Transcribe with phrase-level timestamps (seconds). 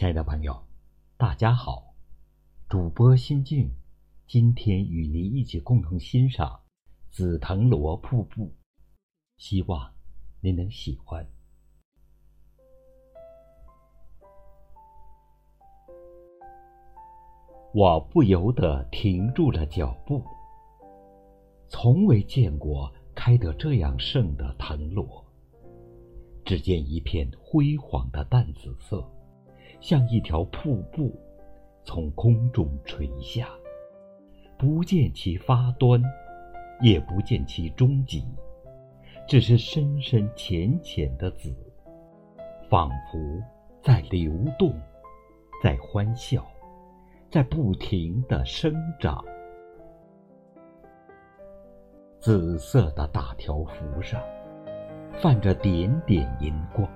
[0.00, 0.58] 亲爱的朋友，
[1.18, 1.92] 大家好，
[2.70, 3.70] 主播心静，
[4.26, 6.62] 今天与您一起共同欣赏
[7.10, 8.50] 紫藤萝瀑布，
[9.36, 9.92] 希望
[10.40, 11.28] 您能喜欢。
[17.74, 20.24] 我不由得停住了脚步，
[21.68, 25.22] 从未见过开得这样盛的藤萝。
[26.42, 29.06] 只见一片辉煌的淡紫色。
[29.80, 31.18] 像一条瀑布，
[31.84, 33.48] 从空中垂下，
[34.58, 36.02] 不见其发端，
[36.80, 38.24] 也不见其终极，
[39.26, 41.54] 只是深深浅浅的紫，
[42.68, 43.18] 仿佛
[43.82, 44.72] 在流动，
[45.62, 46.46] 在欢笑，
[47.30, 49.24] 在不停的生长。
[52.18, 54.22] 紫色的大条幅上，
[55.14, 56.86] 泛着点点银光。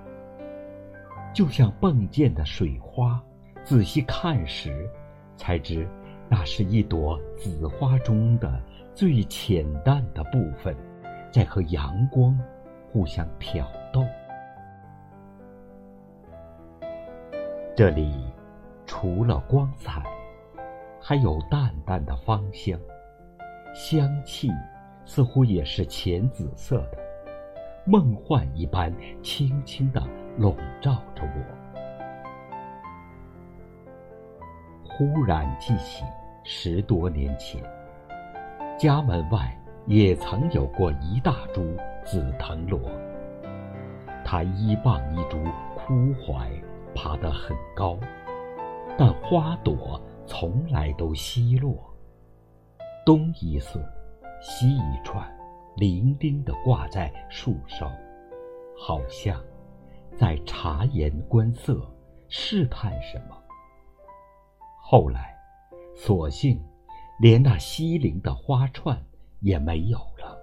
[1.35, 3.21] 就像迸溅的水花，
[3.61, 4.89] 仔细看时，
[5.35, 5.85] 才知
[6.29, 8.57] 那是一朵紫花中的
[8.93, 10.73] 最浅淡的部分，
[11.29, 12.39] 在和阳光
[12.89, 14.01] 互相挑逗。
[17.75, 18.31] 这里
[18.85, 20.01] 除了光彩，
[21.01, 22.79] 还有淡淡的芳香，
[23.73, 24.49] 香气
[25.05, 26.97] 似乎也是浅紫色的，
[27.85, 28.89] 梦幻一般，
[29.21, 30.01] 轻轻的。
[30.37, 31.39] 笼罩着我，
[34.83, 36.03] 忽然记起
[36.43, 37.63] 十多年前，
[38.77, 42.81] 家门外也曾有过一大株紫藤萝。
[44.25, 45.37] 它一傍一株
[45.73, 46.51] 枯槐，
[46.93, 47.97] 爬得很高，
[48.97, 51.77] 但花朵从来都稀落，
[53.05, 53.81] 东一穗，
[54.41, 55.25] 西一串，
[55.77, 57.89] 伶仃地挂在树梢，
[58.77, 59.41] 好像。
[60.17, 61.85] 在察言观色，
[62.29, 63.35] 试探什么？
[64.81, 65.35] 后来，
[65.93, 66.63] 索性
[67.19, 68.97] 连那西陵的花串
[69.41, 70.37] 也没有了。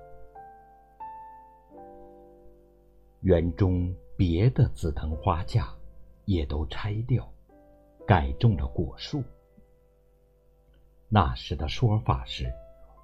[3.22, 5.68] 园中别的紫藤花架
[6.26, 7.26] 也都拆掉，
[8.06, 9.22] 改种了果树。
[11.08, 12.52] 那时的说法是，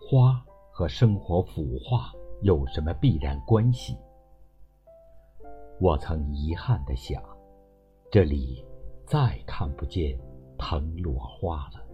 [0.01, 2.13] 花和生活腐化
[2.43, 3.97] 有什么必然关系？
[5.81, 7.23] 我曾遗憾地想，
[8.11, 8.65] 这里
[9.07, 10.19] 再看不见
[10.59, 11.87] 藤萝花了。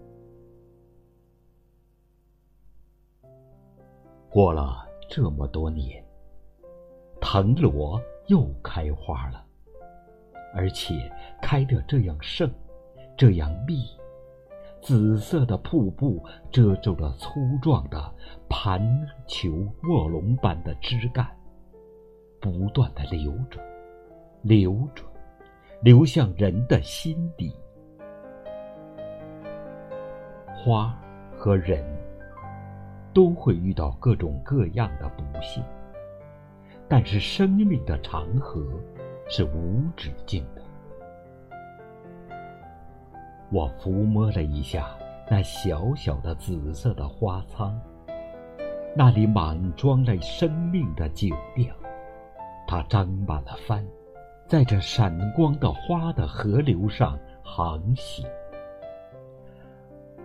[4.31, 6.03] 过了这么多年，
[7.21, 9.44] 藤萝又开花了，
[10.55, 10.94] 而且
[11.43, 12.50] 开得这样盛，
[13.19, 13.84] 这样密，
[14.81, 18.15] 紫色的瀑布遮住了粗壮的
[18.49, 18.81] 盘
[19.28, 19.50] 球
[19.91, 21.31] 卧龙般的枝干，
[22.41, 23.74] 不断的流转。
[24.44, 25.10] 流转，
[25.81, 27.56] 流向人的心底。
[30.55, 30.94] 花
[31.34, 31.82] 和人
[33.15, 35.65] 都会遇到各种各样的不幸，
[36.87, 38.62] 但是生命的长河
[39.31, 40.62] 是无止境的。
[43.50, 44.94] 我抚摸了一下
[45.31, 47.81] 那小小的紫色的花舱，
[48.94, 51.75] 那里满装了生命的酒酿，
[52.66, 53.82] 它张满了帆。
[54.54, 58.25] 在这闪光的花的河流上航行，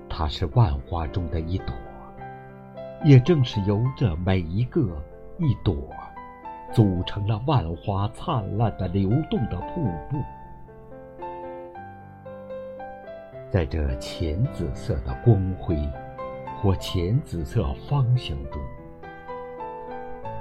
[0.07, 1.73] 它是万花中的一朵，
[3.03, 4.81] 也正是由这每一个
[5.39, 5.75] 一朵，
[6.71, 10.21] 组成了万花灿烂的流动的瀑布。
[13.49, 15.75] 在这浅紫色的光辉
[16.61, 18.61] 或浅紫色芳香中，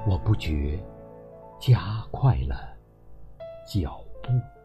[0.06, 0.78] 我不觉
[1.59, 2.77] 加快了。
[3.69, 4.58] 脚步。